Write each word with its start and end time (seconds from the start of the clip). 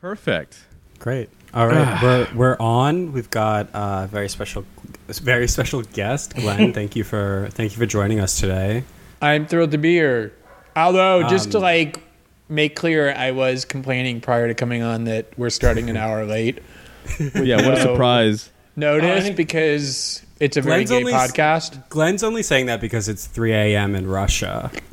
Perfect. 0.00 0.60
Great. 0.98 1.28
All 1.54 1.66
right, 1.66 2.02
we're 2.02 2.28
we're 2.34 2.56
on. 2.60 3.12
We've 3.12 3.30
got 3.30 3.68
a 3.72 4.06
very 4.10 4.28
special, 4.28 4.64
very 5.08 5.48
special 5.48 5.82
guest, 5.82 6.34
Glenn. 6.34 6.72
thank 6.74 6.94
you 6.96 7.04
for 7.04 7.48
thank 7.52 7.72
you 7.72 7.78
for 7.78 7.86
joining 7.86 8.20
us 8.20 8.38
today. 8.38 8.84
I'm 9.22 9.46
thrilled 9.46 9.70
to 9.70 9.78
be 9.78 9.92
here. 9.94 10.32
Although, 10.74 11.26
just 11.28 11.52
to 11.52 11.58
Um, 11.58 11.62
like 11.62 12.00
make 12.48 12.76
clear, 12.76 13.12
I 13.14 13.30
was 13.30 13.64
complaining 13.64 14.20
prior 14.20 14.48
to 14.48 14.54
coming 14.54 14.82
on 14.82 15.04
that 15.04 15.26
we're 15.38 15.50
starting 15.50 15.88
an 15.88 15.96
hour 16.04 16.26
late. 16.26 16.58
Yeah, 17.34 17.64
what 17.64 17.78
a 17.78 17.80
surprise. 17.80 18.50
Notice 18.78 19.30
oh, 19.30 19.32
because 19.32 20.22
it's 20.38 20.58
a 20.58 20.60
very 20.60 20.84
Glenn's 20.84 20.90
gay 20.90 20.96
only 20.98 21.12
podcast. 21.14 21.88
Glenn's 21.88 22.22
only 22.22 22.42
saying 22.42 22.66
that 22.66 22.78
because 22.78 23.08
it's 23.08 23.26
3 23.26 23.52
a.m. 23.54 23.94
in 23.94 24.06
Russia. 24.06 24.70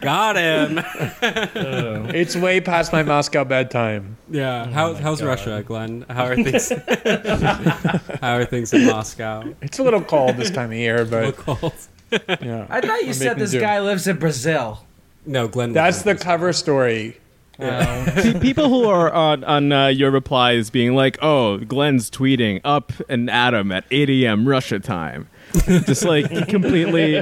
got 0.00 0.36
him. 0.36 0.80
It's 2.14 2.34
way 2.34 2.60
past 2.60 2.92
my 2.92 3.02
Moscow 3.02 3.44
bedtime. 3.44 4.16
Yeah. 4.30 4.64
Oh 4.68 4.72
how, 4.72 4.94
how's 4.94 5.22
Russia, 5.22 5.62
Glenn? 5.66 6.06
How 6.08 6.24
are 6.24 6.36
things? 6.36 6.70
how 8.20 8.36
are 8.36 8.44
things 8.46 8.72
in 8.72 8.86
Moscow? 8.86 9.44
It's 9.60 9.78
a 9.78 9.82
little 9.82 10.00
cold 10.00 10.36
this 10.36 10.50
time 10.50 10.70
of 10.70 10.78
year, 10.78 11.04
Little 11.04 11.32
but 11.32 11.36
cold. 11.36 11.74
yeah. 12.40 12.66
I 12.70 12.80
thought 12.80 13.00
you 13.02 13.08
We're 13.08 13.12
said 13.12 13.38
this 13.38 13.50
do. 13.50 13.60
guy 13.60 13.80
lives 13.80 14.06
in 14.06 14.16
Brazil. 14.16 14.84
No, 15.26 15.46
Glenn. 15.48 15.72
That's 15.74 16.02
the 16.02 16.12
wasn't. 16.12 16.22
cover 16.24 16.52
story. 16.54 17.18
Pe- 17.58 18.38
People 18.40 18.68
who 18.68 18.84
are 18.84 19.12
on 19.12 19.42
on 19.44 19.72
uh, 19.72 19.86
your 19.88 20.10
replies 20.10 20.70
being 20.70 20.94
like, 20.94 21.18
"Oh, 21.22 21.58
Glenn's 21.58 22.10
tweeting 22.10 22.60
up 22.64 22.92
and 23.08 23.28
Adam 23.28 23.72
at 23.72 23.84
8 23.90 24.08
a.m. 24.10 24.46
Russia 24.48 24.78
time," 24.78 25.28
just 25.66 26.04
like 26.04 26.30
completely, 26.48 27.20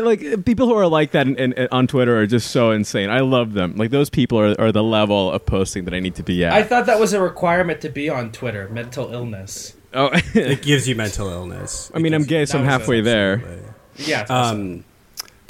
like 0.00 0.44
people 0.44 0.66
who 0.66 0.74
are 0.74 0.86
like 0.86 1.12
that 1.12 1.26
in, 1.26 1.36
in, 1.36 1.68
on 1.72 1.86
Twitter 1.86 2.18
are 2.18 2.26
just 2.26 2.50
so 2.50 2.70
insane. 2.72 3.08
I 3.10 3.20
love 3.20 3.54
them. 3.54 3.76
Like 3.76 3.90
those 3.90 4.10
people 4.10 4.38
are, 4.38 4.60
are 4.60 4.72
the 4.72 4.82
level 4.84 5.30
of 5.32 5.46
posting 5.46 5.84
that 5.86 5.94
I 5.94 6.00
need 6.00 6.14
to 6.16 6.22
be 6.22 6.44
at. 6.44 6.52
I 6.52 6.62
thought 6.62 6.86
that 6.86 7.00
was 7.00 7.12
a 7.12 7.20
requirement 7.22 7.80
to 7.80 7.88
be 7.88 8.08
on 8.10 8.32
Twitter. 8.32 8.68
Mental 8.68 9.12
illness. 9.12 9.74
oh, 9.94 10.10
It 10.34 10.62
gives 10.62 10.88
you 10.88 10.94
mental 11.06 11.28
illness. 11.30 11.90
I 11.94 11.98
mean, 12.00 12.12
I'm 12.12 12.24
gay, 12.24 12.44
so 12.44 12.58
I'm 12.58 12.64
halfway 12.64 13.00
it. 13.00 13.02
there. 13.02 13.42
Yeah. 13.96 14.22
Um, 14.28 14.84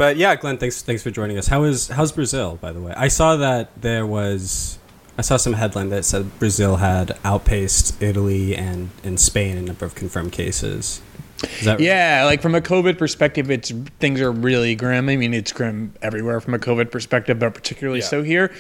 but 0.01 0.17
yeah, 0.17 0.35
Glenn, 0.35 0.57
thanks 0.57 0.81
thanks 0.81 1.03
for 1.03 1.11
joining 1.11 1.37
us. 1.37 1.47
How 1.47 1.65
is 1.65 1.89
how's 1.89 2.11
Brazil, 2.11 2.57
by 2.57 2.73
the 2.73 2.81
way? 2.81 2.95
I 2.97 3.09
saw 3.09 3.37
that 3.37 3.83
there 3.83 4.07
was 4.07 4.79
I 5.19 5.21
saw 5.21 5.37
some 5.37 5.53
headline 5.53 5.91
that 5.91 6.07
said 6.07 6.39
Brazil 6.39 6.77
had 6.77 7.19
outpaced 7.23 8.01
Italy 8.03 8.57
and, 8.57 8.89
and 9.05 9.21
Spain 9.21 9.59
in 9.59 9.67
number 9.67 9.85
of 9.85 9.95
confirmed 9.95 10.33
cases. 10.33 11.03
Is 11.43 11.67
that 11.67 11.73
right? 11.73 11.81
Yeah, 11.81 12.23
like 12.25 12.41
from 12.41 12.55
a 12.55 12.63
COVID 12.63 12.97
perspective, 12.97 13.51
it's 13.51 13.73
things 13.99 14.23
are 14.23 14.33
really 14.33 14.75
grim. 14.75 15.11
I 15.11 15.17
mean, 15.17 15.35
it's 15.35 15.53
grim 15.53 15.93
everywhere 16.01 16.41
from 16.41 16.55
a 16.55 16.59
COVID 16.59 16.91
perspective, 16.91 17.39
but 17.39 17.53
particularly 17.53 18.01
so 18.01 18.23
here. 18.23 18.55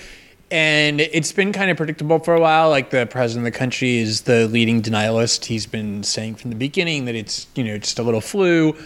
And 0.50 1.00
it's 1.00 1.32
been 1.32 1.54
kind 1.54 1.70
of 1.70 1.78
predictable 1.78 2.18
for 2.18 2.34
a 2.34 2.40
while. 2.40 2.68
Like 2.68 2.90
the 2.90 3.06
president 3.06 3.46
of 3.46 3.54
the 3.54 3.58
country 3.58 3.96
is 3.96 4.22
the 4.22 4.46
leading 4.46 4.82
denialist. 4.82 5.46
He's 5.46 5.64
been 5.64 6.02
saying 6.02 6.34
from 6.34 6.50
the 6.50 6.56
beginning 6.56 7.06
that 7.06 7.14
it's 7.14 7.46
you 7.54 7.64
know 7.64 7.78
just 7.78 7.98
a 7.98 8.02
little 8.02 8.20
flu. 8.20 8.76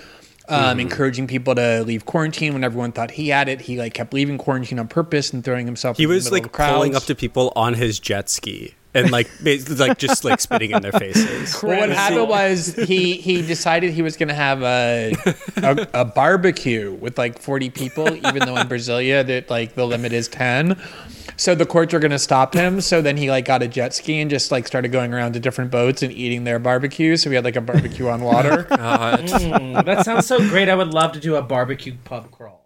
Um, 0.47 0.79
encouraging 0.79 1.27
people 1.27 1.55
to 1.55 1.83
leave 1.85 2.05
quarantine 2.05 2.53
when 2.53 2.65
everyone 2.65 2.93
thought 2.93 3.13
he 3.13 3.29
had 3.29 3.49
it. 3.49 3.63
He 3.63 3.79
like 3.79 3.95
kept 3.95 4.13
leaving 4.13 4.37
quarantine 4.37 4.79
on 4.79 4.89
purpose 4.89 5.33
and 5.33 5.43
throwing 5.43 5.65
himself. 5.65 5.97
He 5.97 6.03
in 6.03 6.11
the 6.11 6.15
was 6.15 6.31
like 6.31 6.53
pulling 6.53 6.95
up 6.95 7.05
to 7.05 7.15
people 7.15 7.53
on 7.57 7.75
his 7.75 7.99
jet 7.99 8.29
ski 8.29 8.75
and 8.95 9.11
like 9.11 9.31
like 9.43 9.99
just 9.99 10.25
like 10.25 10.41
spitting 10.41 10.71
in 10.71 10.83
their 10.83 10.93
faces. 10.93 11.55
Well, 11.65 11.81
what 11.81 11.91
happened 11.91 12.29
was 12.29 12.75
he 12.75 13.17
he 13.17 13.43
decided 13.43 13.93
he 13.93 14.03
was 14.03 14.17
going 14.17 14.29
to 14.29 14.35
have 14.35 14.63
a, 14.63 15.15
a 15.57 15.89
a 15.95 16.05
barbecue 16.05 16.93
with 16.93 17.17
like 17.19 17.39
40 17.39 17.71
people, 17.71 18.09
even 18.15 18.41
though 18.41 18.57
in 18.57 18.69
Brasilia 18.69 19.27
that 19.27 19.51
like 19.51 19.75
the 19.75 19.87
limit 19.87 20.13
is 20.13 20.29
10. 20.29 20.81
So 21.37 21.55
the 21.55 21.67
courts 21.67 21.93
were 21.93 21.99
going 21.99 22.13
to 22.13 22.19
stop 22.19 22.55
him. 22.55 22.81
So 22.81 23.03
then 23.03 23.17
he 23.17 23.31
like 23.31 23.45
got 23.45 23.63
a 23.63 23.69
jet 23.69 23.95
ski 23.95 24.21
and 24.21 24.31
just 24.31 24.53
like 24.53 24.67
started 24.67 24.93
going 24.93 25.13
around 25.13 25.33
to 25.33 25.41
different 25.41 25.71
boats 25.71 26.03
and 26.03 26.13
eating 26.13 26.45
their 26.45 26.59
barbecue. 26.59 27.17
So 27.17 27.29
we 27.31 27.37
had 27.37 27.45
like 27.45 27.57
a 27.57 27.61
barbecue 27.61 28.09
on 28.09 28.21
water. 28.23 28.67
Mm, 28.75 29.85
that 29.85 30.05
sounds 30.05 30.27
so 30.27 30.39
great. 30.39 30.69
I 30.69 30.75
would 30.75 30.93
love 30.93 31.13
to 31.13 31.21
do 31.21 31.37
a 31.37 31.43
barbecue 31.43 31.95
pub 32.05 32.31
crawl. 32.31 32.64